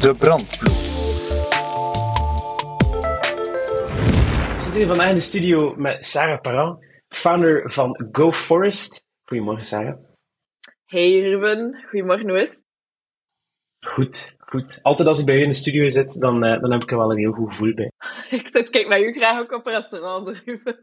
[0.00, 0.72] De brandploeg.
[4.54, 9.06] We zitten hier vandaag in de studio met Sarah Parent, founder van Go Forest.
[9.24, 9.94] Goedemorgen, Sarah.
[10.84, 12.64] Hey Ruben, goedemorgen, hoe is het?
[13.80, 14.78] Goed, goed.
[14.82, 16.98] Altijd als ik bij u in de studio zit, dan, uh, dan heb ik er
[16.98, 17.92] wel een heel goed gevoel bij.
[18.38, 20.78] ik zit, kijk met u graag ook op restaurant, Ruben.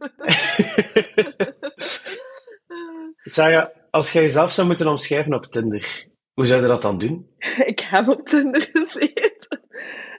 [3.23, 7.29] Sarah, als jij jezelf zou moeten omschrijven op Tinder, hoe zou je dat dan doen?
[7.71, 9.61] ik heb op Tinder gezeten.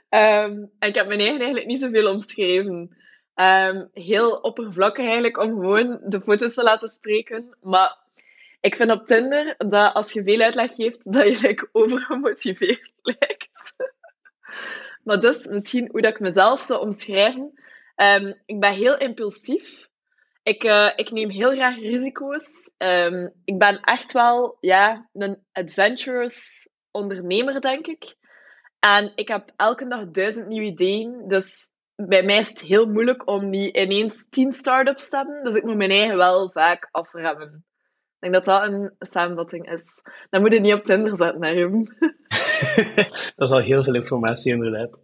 [0.09, 2.95] Um, en ik heb mijn eigen eigenlijk niet zoveel omschreven.
[3.35, 7.57] Um, heel oppervlakkig eigenlijk om gewoon de foto's te laten spreken.
[7.61, 7.97] Maar
[8.61, 13.75] ik vind op Tinder dat als je veel uitleg geeft, dat je like, overgemotiveerd lijkt.
[15.03, 17.63] maar dus, misschien hoe dat ik mezelf zou omschrijven.
[17.95, 19.89] Um, ik ben heel impulsief.
[20.45, 22.73] Ik, uh, ik neem heel graag risico's.
[22.77, 28.15] Um, ik ben echt wel ja, een adventurous ondernemer, denk ik.
[28.79, 31.27] En ik heb elke dag duizend nieuwe ideeën.
[31.27, 35.43] Dus bij mij is het heel moeilijk om niet ineens tien start-ups te hebben.
[35.43, 37.65] Dus ik moet mijn eigen wel vaak afremmen.
[38.19, 40.01] Ik denk dat dat een samenvatting is.
[40.29, 41.85] Dan moet je niet op Tinder zetten, naar hem.
[43.35, 44.99] dat is al heel veel informatie, inderdaad.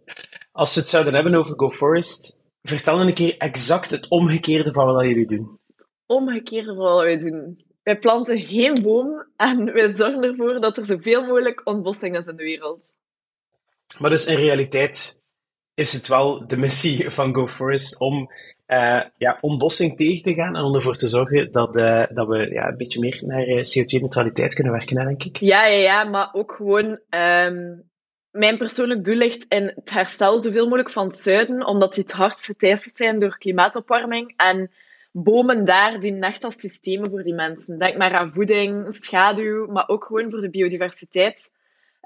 [0.52, 5.04] Als we het zouden hebben over GoForest, vertel een keer exact het omgekeerde van wat
[5.04, 5.60] jullie doen.
[5.76, 7.64] Het omgekeerde van wat wij doen.
[7.82, 12.36] Wij planten geen boom en wij zorgen ervoor dat er zoveel mogelijk ontbossing is in
[12.36, 12.94] de wereld.
[13.98, 15.22] Maar dus in realiteit
[15.74, 18.30] is het wel de missie van GoForest om
[18.66, 22.50] uh, ja, ontbossing tegen te gaan en om ervoor te zorgen dat, uh, dat we
[22.50, 25.36] ja, een beetje meer naar eh, CO2-neutraliteit kunnen werken, denk ik.
[25.36, 27.00] Ja, ja, ja, maar ook gewoon...
[27.10, 27.90] Um,
[28.32, 32.12] mijn persoonlijk doel ligt in het herstel zoveel mogelijk van het zuiden, omdat die het
[32.12, 34.32] hardst geteisterd zijn door klimaatopwarming.
[34.36, 34.70] En
[35.12, 37.78] bomen daar dienen echt als systemen voor die mensen.
[37.78, 41.52] Denk maar aan voeding, schaduw, maar ook gewoon voor de biodiversiteit.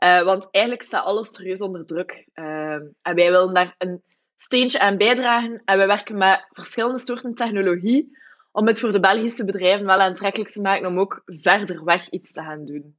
[0.05, 2.27] Uh, want eigenlijk staat alles serieus onder druk.
[2.35, 4.03] Uh, en wij willen daar een
[4.37, 5.63] steentje aan bijdragen.
[5.65, 8.19] En we werken met verschillende soorten technologie
[8.53, 12.33] om het voor de Belgische bedrijven wel aantrekkelijk te maken om ook verder weg iets
[12.33, 12.97] te gaan doen.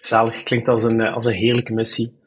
[0.00, 2.18] Zalig, klinkt als een, als een heerlijke missie.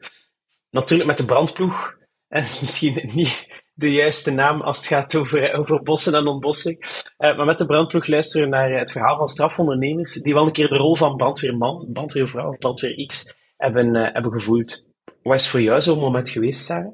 [0.70, 1.96] Natuurlijk met de brandploeg.
[2.28, 6.26] En het is misschien niet de juiste naam als het gaat over, over bossen en
[6.26, 7.04] ontbossing.
[7.18, 10.52] Uh, maar met de brandploeg luisteren we naar het verhaal van strafondernemers die wel een
[10.52, 14.86] keer de rol van brandweerman, brandweervrouw of brandweer X hebben, hebben gevoeld.
[15.22, 16.92] Wat is voor jou zo'n moment geweest, Sarah?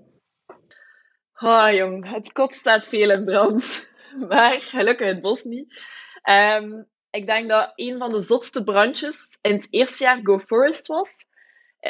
[1.43, 3.89] Oh jong, het kot staat veel in brand.
[4.29, 5.83] Maar gelukkig het bos niet.
[6.31, 10.87] Um, ik denk dat een van de zotste brandjes in het eerste jaar Go Forest
[10.87, 11.11] was.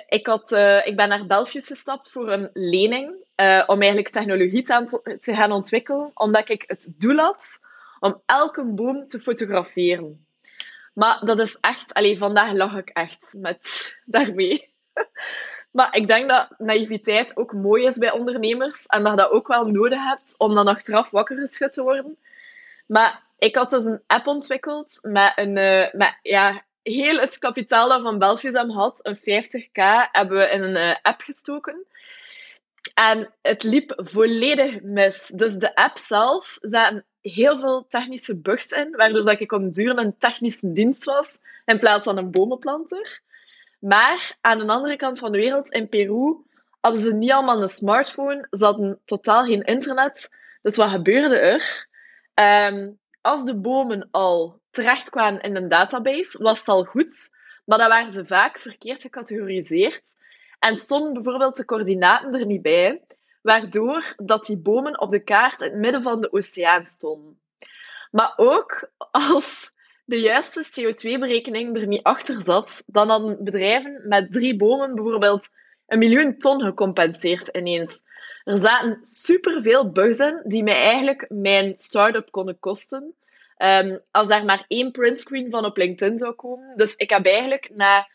[0.09, 4.63] Ik, had, uh, ik ben naar Belgius gestapt voor een lening uh, om eigenlijk technologie
[4.63, 7.61] te, gaan ontwikkelen, omdat ik het doel had
[8.01, 10.27] om elke boom te fotograferen.
[10.95, 11.95] Maar dat is echt...
[11.95, 13.61] Allee, vandaag lag ik echt met
[14.05, 14.69] daarmee.
[15.71, 19.47] Maar ik denk dat naïviteit ook mooi is bij ondernemers en dat je dat ook
[19.47, 22.17] wel nodig hebt om dan achteraf wakker geschud te worden.
[22.87, 25.59] Maar ik had dus een app ontwikkeld met een...
[25.59, 30.63] Uh, met, ja, heel het kapitaal dat Van Belgium had, een 50k, hebben we in
[30.63, 31.87] een uh, app gestoken.
[32.95, 35.27] En het liep volledig mis.
[35.35, 39.99] Dus de app zelf zaten heel veel technische bugs in, waardoor dat ik om duur
[39.99, 43.21] een technische dienst was in plaats van een bomenplanter.
[43.79, 46.37] Maar aan de andere kant van de wereld, in Peru,
[46.81, 48.47] hadden ze niet allemaal een smartphone.
[48.51, 50.29] Ze hadden totaal geen internet.
[50.63, 51.89] Dus wat gebeurde er?
[52.35, 57.39] Um, als de bomen al terechtkwamen in een database, was het al goed.
[57.65, 60.03] Maar dan waren ze vaak verkeerd gecategoriseerd.
[60.59, 63.03] En stonden bijvoorbeeld de coördinaten er niet bij,
[63.43, 67.39] waardoor dat die bomen op de kaart in het midden van de oceaan stonden.
[68.11, 69.73] Maar ook als
[70.05, 75.49] de juiste CO2-berekening er niet achter zat, dan hadden bedrijven met drie bomen bijvoorbeeld
[75.91, 78.03] een miljoen ton gecompenseerd ineens.
[78.45, 83.15] Er zaten superveel bugs in die mij eigenlijk mijn start-up konden kosten.
[83.59, 86.77] Um, als daar maar één printscreen van op LinkedIn zou komen.
[86.77, 88.09] Dus ik heb eigenlijk na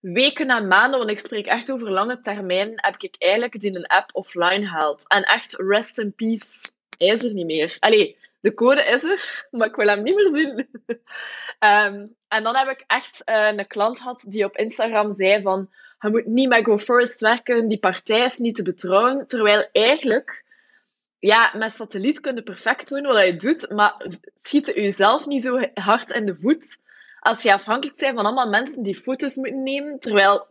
[0.00, 3.86] weken en maanden, want ik spreek echt over lange termijn, heb ik eigenlijk die een
[3.86, 5.08] app offline gehaald.
[5.08, 7.76] En echt, rest in peace, hij is er niet meer.
[7.80, 10.68] Allee, de code is er, maar ik wil hem niet meer zien.
[11.60, 15.70] um, en dan heb ik echt uh, een klant gehad die op Instagram zei van
[16.00, 19.26] je moet niet met GoForest werken, die partij is niet te betrouwen.
[19.26, 20.44] Terwijl eigenlijk,
[21.18, 25.42] ja, met satelliet kun je perfect doen wat je doet, maar schiet je jezelf niet
[25.42, 26.78] zo hard in de voet
[27.20, 29.98] als je afhankelijk bent van allemaal mensen die foto's moeten nemen.
[29.98, 30.46] Terwijl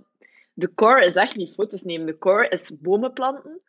[0.54, 3.62] de core is echt niet foto's nemen, de core is bomen planten.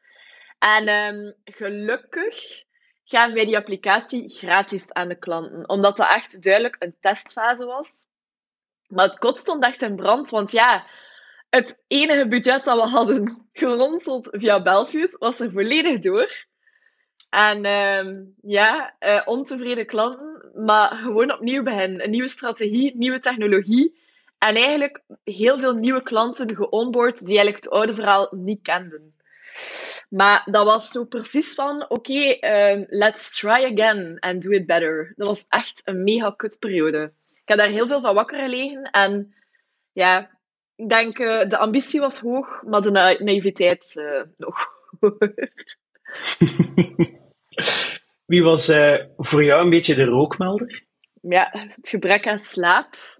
[0.58, 2.64] En um, gelukkig
[3.04, 8.06] gaven wij die applicatie gratis aan de klanten, omdat dat echt duidelijk een testfase was.
[8.88, 10.86] Maar het kot stond echt in brand, want ja,
[11.50, 16.48] het enige budget dat we hadden geronseld via Belfius was er volledig door.
[17.30, 22.04] En ehm, ja, uh, ontevreden klanten, maar gewoon opnieuw beginnen.
[22.04, 23.98] Een nieuwe strategie, nieuwe technologie.
[24.38, 29.14] En eigenlijk heel veel nieuwe klanten geonboard die eigenlijk het oude verhaal niet kenden.
[30.08, 35.12] Maar dat was zo precies van, oké, ehm, let's try again and do it better.
[35.16, 37.12] Dat was echt een mega kutperiode.
[37.26, 38.82] Ik heb daar heel veel van wakker gelegen.
[38.82, 39.34] En
[39.92, 40.39] ja,
[40.80, 44.68] ik denk, uh, de ambitie was hoog, maar de na naïviteit uh, nog
[48.26, 50.84] Wie was uh, voor jou een beetje de rookmelder?
[51.20, 53.18] Ja, het gebrek aan slaap.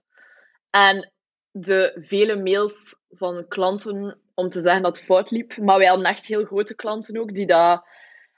[0.71, 1.12] En
[1.51, 5.56] de vele mails van klanten om te zeggen dat het fout liep.
[5.56, 7.85] Maar wij hadden echt heel grote klanten ook, die dat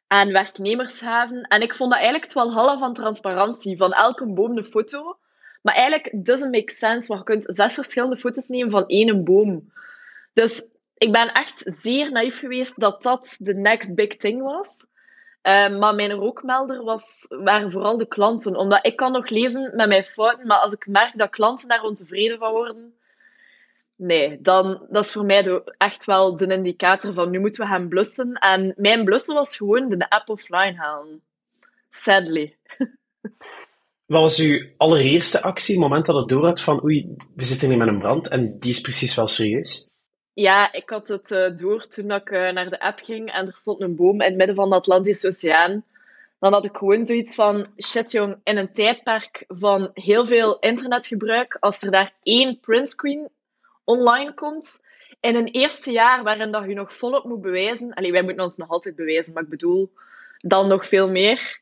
[0.06, 1.42] aan werknemers gaven.
[1.42, 3.76] En ik vond dat eigenlijk het wel half van transparantie.
[3.76, 5.18] Van elke boom een foto.
[5.62, 9.72] Maar eigenlijk doesn't make sense, want je kunt zes verschillende foto's nemen van één boom.
[10.32, 10.66] Dus
[10.96, 14.86] ik ben echt zeer naïef geweest dat dat de next big thing was.
[15.42, 18.56] Uh, maar mijn rookmelder was, waren vooral de klanten.
[18.56, 21.82] Omdat ik kan nog leven met mijn fouten, maar als ik merk dat klanten daar
[21.82, 22.94] ontevreden van worden,
[23.96, 27.88] nee, dan dat is voor mij echt wel de indicator van nu moeten we gaan
[27.88, 28.32] blussen.
[28.32, 31.22] En mijn blussen was gewoon de app offline halen.
[31.90, 32.56] Sadly.
[34.06, 37.68] Wat was uw allereerste actie, het moment dat het door had van oei, we zitten
[37.68, 39.90] hier met een brand en die is precies wel serieus?
[40.32, 43.56] Ja, ik had het uh, door toen ik uh, naar de app ging en er
[43.56, 45.84] stond een boom in het midden van de Atlantische Oceaan.
[46.38, 51.56] Dan had ik gewoon zoiets van, shit jong, in een tijdperk van heel veel internetgebruik,
[51.60, 53.28] als er daar één printscreen
[53.84, 54.80] online komt,
[55.20, 58.56] in een eerste jaar waarin dat je nog volop moet bewijzen, allee, wij moeten ons
[58.56, 59.92] nog altijd bewijzen, maar ik bedoel,
[60.38, 61.61] dan nog veel meer.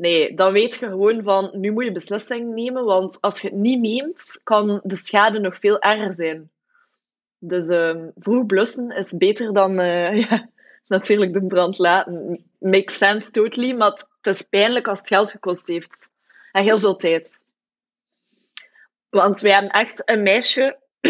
[0.00, 3.56] Nee, dan weet je gewoon van, nu moet je beslissing nemen, want als je het
[3.56, 6.50] niet neemt, kan de schade nog veel erger zijn.
[7.38, 10.48] Dus uh, vroeg blussen is beter dan uh, ja,
[10.86, 12.44] natuurlijk de brand laten.
[12.58, 16.12] Makes sense, totally, maar het is pijnlijk als het geld gekost heeft.
[16.52, 17.40] En heel veel tijd.
[19.10, 20.78] Want wij hebben echt een meisje,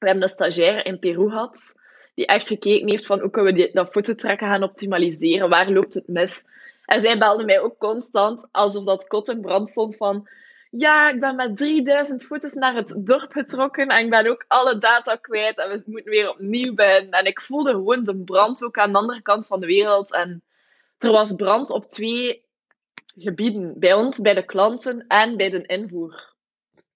[0.00, 1.74] we hebben een stagiaire in Peru gehad,
[2.14, 6.08] die echt gekeken heeft van hoe kunnen we dat fototrekken gaan optimaliseren, waar loopt het
[6.08, 6.44] mis.
[6.90, 10.28] En zij belde mij ook constant, alsof dat kot in brand stond van
[10.70, 14.78] ja, ik ben met 3000 foto's naar het dorp getrokken en ik ben ook alle
[14.78, 17.10] data kwijt en we moeten weer opnieuw beginnen.
[17.10, 20.14] En ik voelde gewoon de brand ook aan de andere kant van de wereld.
[20.14, 20.42] En
[20.98, 22.42] er was brand op twee
[23.18, 26.34] gebieden, bij ons, bij de klanten en bij de invoer.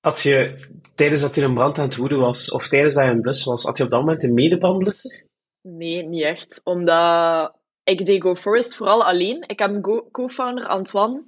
[0.00, 3.10] Had je, tijdens dat je een brand aan het woeden was, of tijdens dat je
[3.10, 5.24] een blus was, had je op dat moment een medebrandblusser?
[5.60, 6.60] Nee, niet echt.
[6.64, 7.52] Omdat
[7.84, 9.44] ik deed GoForest vooral alleen.
[9.46, 11.24] Ik heb een co-founder, Antoine,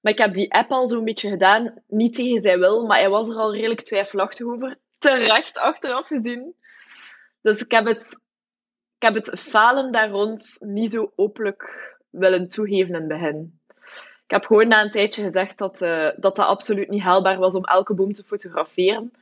[0.00, 3.08] maar ik heb die app al zo'n beetje gedaan, niet tegen zijn wil, maar hij
[3.08, 4.78] was er al redelijk twijfelachtig over.
[4.98, 6.54] Terecht achteraf gezien.
[7.42, 8.20] Dus ik heb het,
[8.96, 13.60] ik heb het falen daar rond niet zo openlijk willen toegeven in het begin.
[14.24, 17.54] Ik heb gewoon na een tijdje gezegd dat, uh, dat dat absoluut niet haalbaar was
[17.54, 19.12] om elke boom te fotograferen.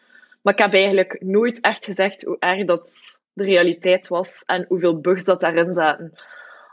[0.43, 2.91] Maar ik heb eigenlijk nooit echt gezegd hoe erg dat
[3.33, 6.13] de realiteit was en hoeveel bugs dat daarin zaten.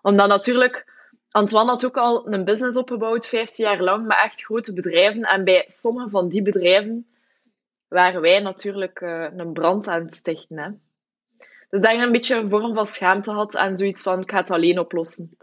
[0.05, 0.85] Omdat natuurlijk
[1.31, 5.21] Antoine had ook al een business opgebouwd, 15 jaar lang, met echt grote bedrijven.
[5.21, 7.07] En bij sommige van die bedrijven
[7.87, 10.57] waren wij natuurlijk uh, een brand aan het stichten.
[10.57, 10.69] Hè.
[11.69, 14.37] Dus dat je een beetje een vorm van schaamte had en zoiets van, ik ga
[14.37, 15.37] het alleen oplossen.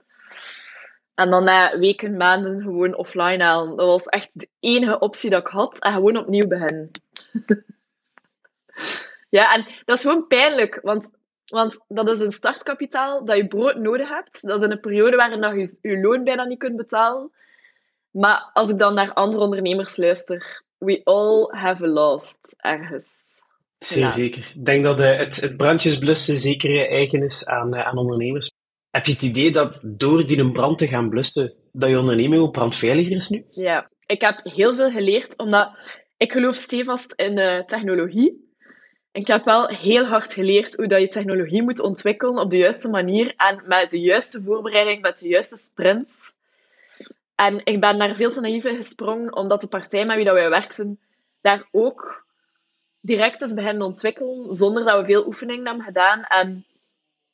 [1.15, 3.77] En dan na weken, maanden gewoon offline halen.
[3.77, 5.79] Dat was echt de enige optie dat ik had.
[5.79, 6.91] En gewoon opnieuw beginnen.
[9.39, 10.79] ja, en dat is gewoon pijnlijk.
[10.83, 11.11] Want
[11.53, 14.47] want dat is een startkapitaal dat je brood nodig hebt.
[14.47, 17.31] Dat is in een periode waarin je je loon bijna niet kunt betalen.
[18.11, 23.05] Maar als ik dan naar andere ondernemers luister, we all have a lost ergens.
[23.79, 24.53] Zeer zeker.
[24.55, 28.53] Ik denk dat uh, het, het brandjesblussen zeker eigen is aan, uh, aan ondernemers.
[28.91, 32.43] Heb je het idee dat door die een brand te gaan blussen, dat je onderneming
[32.43, 33.45] ook brandveiliger is nu?
[33.49, 35.71] Ja, ik heb heel veel geleerd, omdat
[36.17, 38.52] ik geloof stevast in uh, technologie.
[39.13, 42.89] Ik heb wel heel hard geleerd hoe dat je technologie moet ontwikkelen op de juiste
[42.89, 46.33] manier en met de juiste voorbereiding, met de juiste sprints.
[47.35, 50.35] En ik ben daar veel te naïef in gesprongen, omdat de partij met wie dat
[50.35, 51.01] wij werken
[51.41, 52.25] daar ook
[53.01, 56.25] direct is beginnen ontwikkelen, zonder dat we veel oefening hebben gedaan.
[56.25, 56.65] En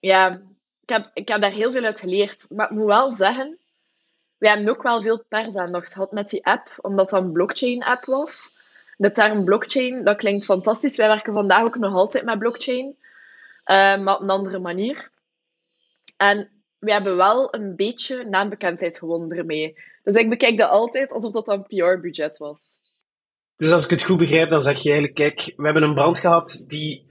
[0.01, 0.29] ja,
[0.83, 2.47] ik heb, ik heb daar heel veel uit geleerd.
[2.51, 3.59] Maar ik moet wel zeggen,
[4.39, 8.51] we hebben ook wel veel persaandacht gehad met die app, omdat dat een blockchain-app was
[8.99, 10.97] de term blockchain, dat klinkt fantastisch.
[10.97, 15.11] Wij werken vandaag ook nog altijd met blockchain, uh, maar op een andere manier.
[16.17, 19.79] En we hebben wel een beetje naambekendheid gewonnen ermee.
[20.03, 22.61] Dus ik bekijk dat altijd alsof dat een PR-budget was.
[23.57, 26.19] Dus als ik het goed begrijp, dan zeg je eigenlijk, kijk, we hebben een brand
[26.19, 27.07] gehad die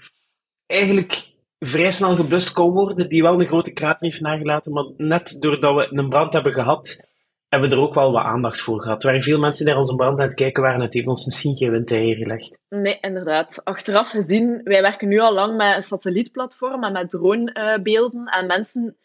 [0.66, 5.38] eigenlijk vrij snel geblust kon worden, die wel een grote krater heeft nagelaten, maar net
[5.40, 7.07] doordat we een brand hebben gehad,
[7.50, 9.04] hebben er ook wel wat aandacht voor gehad.
[9.04, 11.72] Waar veel mensen naar onze brand aan het kijken waren, het heeft ons misschien geen
[11.72, 12.60] windeieren gelegd.
[12.70, 13.62] Nee, inderdaad.
[13.64, 18.26] Achteraf gezien, wij werken nu al lang met een satellietplatform en met dronebeelden.
[18.26, 18.98] En mensen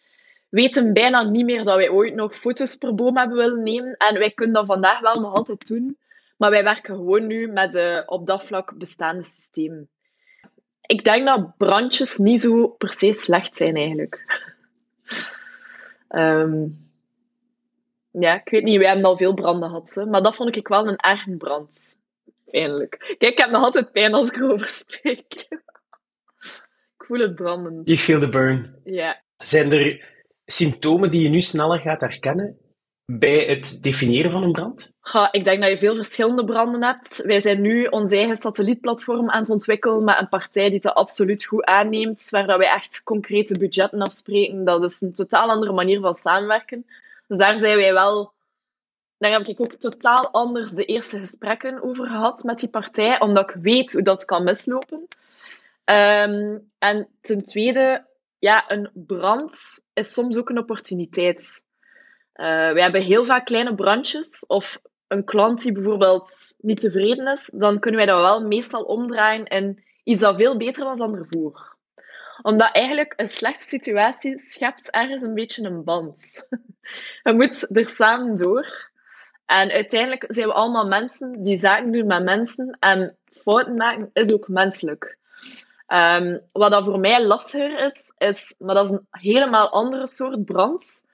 [0.49, 3.97] weten bijna niet meer dat wij ooit nog foto's per boom hebben willen nemen.
[3.97, 5.97] En wij kunnen dat vandaag wel nog altijd doen.
[6.37, 9.89] Maar wij werken gewoon nu met de op dat vlak bestaande systemen.
[10.81, 14.43] Ik denk dat brandjes niet zo per se slecht zijn, eigenlijk.
[16.09, 16.81] um,
[18.13, 20.07] ja, ik weet niet, wij hebben al veel branden gehad.
[20.09, 22.01] Maar dat vond ik wel een erg brand.
[22.51, 23.15] Eindelijk.
[23.19, 25.33] Kijk, ik heb nog altijd pijn als ik erover spreek.
[26.99, 27.81] ik voel het branden.
[27.85, 28.81] You feel the burn.
[28.85, 29.23] Ja.
[29.37, 30.11] Zijn er
[30.45, 32.59] symptomen die je nu sneller gaat herkennen
[33.05, 34.93] bij het definiëren van een brand?
[35.13, 37.23] Ja, ik denk dat je veel verschillende branden hebt.
[37.25, 41.45] Wij zijn nu ons eigen satellietplatform aan het ontwikkelen met een partij die het absoluut
[41.45, 44.65] goed aanneemt, waar dat wij echt concrete budgetten afspreken.
[44.65, 46.87] Dat is een totaal andere manier van samenwerken.
[47.33, 48.33] Dus daar zijn wij wel...
[49.19, 53.51] Daar heb ik ook totaal anders de eerste gesprekken over gehad met die partij, omdat
[53.51, 55.09] ik weet hoe dat kan mislopen.
[55.85, 58.07] Ehm, en ten tweede,
[58.39, 61.63] ja, een brand is soms ook een opportuniteit.
[62.35, 67.51] Uh, we hebben heel vaak kleine brandjes of een klant die bijvoorbeeld niet tevreden is,
[67.55, 71.72] dan kunnen wij dat wel meestal omdraaien in iets dat veel beter was dan ervoor.
[72.43, 76.47] Omdat eigenlijk een slechte situatie schept ergens een beetje een band.
[77.23, 78.91] Je moet er samen door.
[79.47, 82.77] En uiteindelijk zijn we allemaal mensen die zaken doen met mensen.
[82.81, 85.19] En fouten maken is ook menselijk.
[85.89, 90.45] Um, wat dat voor mij lastiger is, is, maar dat is een helemaal andere soort
[90.45, 91.05] brand.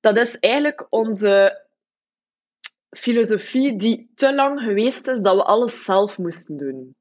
[0.00, 1.62] Dat is eigenlijk onze
[2.90, 6.94] filosofie die te lang geweest is dat we alles zelf moesten doen.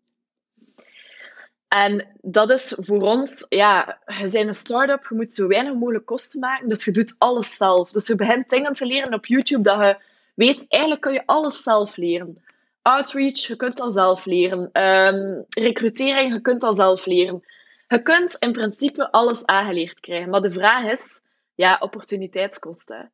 [1.70, 6.06] En dat is voor ons, ja, je bent een start-up, je moet zo weinig mogelijk
[6.06, 7.92] kosten maken, dus je doet alles zelf.
[7.92, 9.98] Dus je begint dingen te leren op YouTube dat je
[10.36, 12.44] weet, eigenlijk kun je alles zelf leren.
[12.82, 14.60] Outreach, je kunt dat zelf leren.
[14.84, 17.44] Um, recrutering, je kunt dat zelf leren.
[17.88, 21.22] Je kunt in principe alles aangeleerd krijgen, maar de vraag is,
[21.56, 23.12] ja, opportuniteitskosten.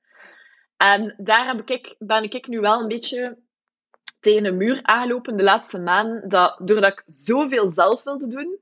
[0.77, 3.37] En daar heb ik, ben ik nu wel een beetje
[4.25, 8.57] tegen een muur aangelopen de laatste maanden, dat doordat ik zoveel zelf wilde doen,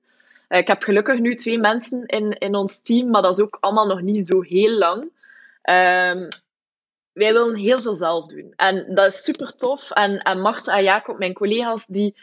[0.49, 3.57] uh, ik heb gelukkig nu twee mensen in, in ons team, maar dat is ook
[3.59, 5.01] allemaal nog niet zo heel lang.
[5.01, 6.27] Um,
[7.13, 8.53] wij willen heel veel zelf doen.
[8.55, 9.91] En dat is super tof.
[9.91, 12.15] En, en Marta en Jacob, mijn collega's, die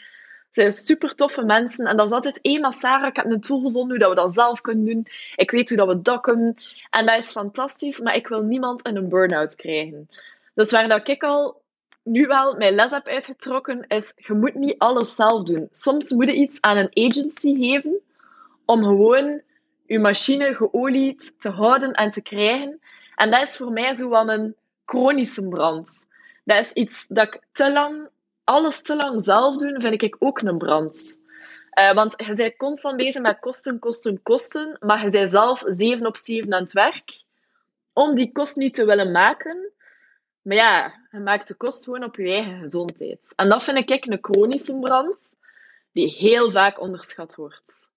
[0.50, 1.86] zijn super toffe mensen.
[1.86, 4.34] En dat is altijd, hé, Sarah, ik heb een tool gevonden hoe dat we dat
[4.34, 5.06] zelf kunnen doen.
[5.36, 6.56] Ik weet hoe dat we dat kunnen.
[6.90, 10.08] En dat is fantastisch, maar ik wil niemand in een burn-out krijgen.
[10.54, 11.59] Dus waar dat ik al
[12.10, 15.68] nu wel mijn les heb uitgetrokken, is je moet niet alles zelf doen.
[15.70, 18.00] Soms moet je iets aan een agency geven
[18.64, 19.42] om gewoon
[19.86, 22.80] je machine geolied te houden en te krijgen.
[23.14, 26.08] En dat is voor mij zo wel een chronische brand.
[26.44, 28.08] Dat is iets dat ik te lang,
[28.44, 31.18] alles te lang zelf doen, vind ik ook een brand.
[31.78, 36.06] Uh, want je bent constant bezig met kosten, kosten, kosten, maar je bent zelf 7
[36.06, 37.22] op 7 aan het werk
[37.92, 39.72] om die kost niet te willen maken.
[40.42, 43.32] Maar ja, je maakt de kost gewoon op je eigen gezondheid.
[43.36, 45.36] En dat vind ik een chronische brand
[45.92, 47.90] die heel vaak onderschat wordt.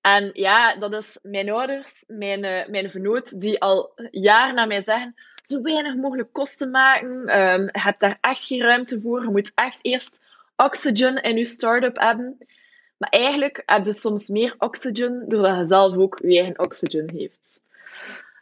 [0.00, 4.80] En ja, dat is mijn ouders, mijn, uh, mijn vernoot, die al jaren naar mij
[4.80, 7.40] zeggen: zo weinig mogelijk kosten maken.
[7.40, 9.22] Um, hebt daar echt geen ruimte voor.
[9.22, 10.20] Je moet echt eerst
[10.56, 12.38] oxygen in je start-up hebben.
[12.96, 17.60] Maar eigenlijk heb je soms meer oxygen doordat je zelf ook je eigen oxygen heeft.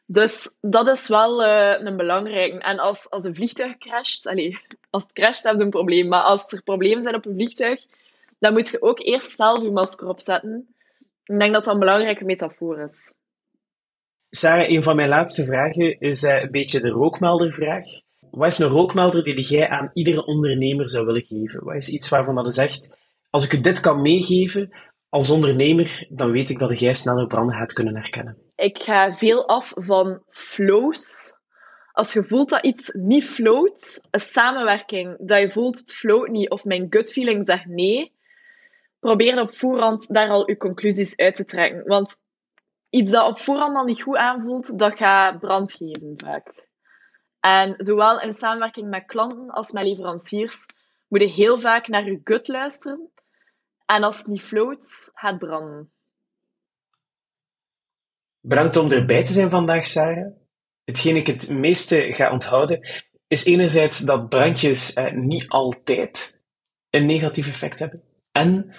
[0.07, 2.59] Dus dat is wel uh, een belangrijke.
[2.59, 4.57] En als, als een vliegtuig crasht, allez,
[4.91, 6.09] als het crasht heb je een probleem.
[6.09, 7.85] Maar als er problemen zijn op een vliegtuig,
[8.39, 10.75] dan moet je ook eerst zelf je masker opzetten.
[11.25, 13.13] Ik denk dat dat een belangrijke metafoor is.
[14.31, 17.85] Sarah, een van mijn laatste vragen is uh, een beetje de rookmeldervraag.
[18.31, 21.65] Wat is een rookmelder die jij aan iedere ondernemer zou willen geven?
[21.65, 22.97] Wat is iets waarvan dat je zegt,
[23.31, 24.73] als ik u dit kan meegeven
[25.09, 28.46] als ondernemer, dan weet ik dat jij sneller branden gaat kunnen herkennen?
[28.57, 31.35] Ik ga veel af van flows.
[31.93, 36.51] Als je voelt dat iets niet float, een samenwerking, dat je voelt het float niet,
[36.51, 38.13] of mijn gut feeling zegt nee,
[38.99, 41.87] probeer op voorhand daar al je conclusies uit te trekken.
[41.87, 42.17] Want
[42.91, 46.67] iets dat op voorhand al niet goed aanvoelt, dat gaat brand geven vaak.
[47.41, 50.67] En zowel in samenwerking met klanten als met leveranciers
[51.09, 53.11] moet je heel vaak naar je gut luisteren.
[53.87, 55.91] En als het niet float, gaat branden.
[58.49, 60.33] Bedankt om erbij te zijn vandaag, Sarah.
[60.85, 62.81] Hetgeen ik het meeste ga onthouden,
[63.27, 66.41] is enerzijds dat brandjes eh, niet altijd
[66.91, 68.03] een negatief effect hebben.
[68.33, 68.75] En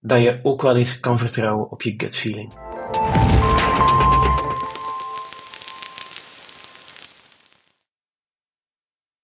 [0.00, 2.52] dat je ook wel eens kan vertrouwen op je gut feeling.